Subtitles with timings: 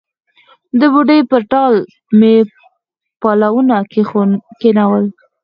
[0.79, 1.73] د بوډۍ پر ټال
[2.19, 2.35] مې
[3.21, 4.31] پلونه کښېښول